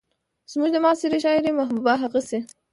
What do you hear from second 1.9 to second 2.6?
هغسې